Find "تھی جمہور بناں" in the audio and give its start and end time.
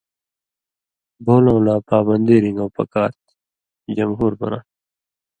3.23-4.63